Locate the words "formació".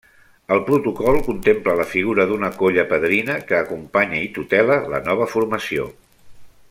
5.35-5.87